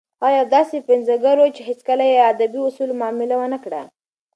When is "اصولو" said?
2.67-2.93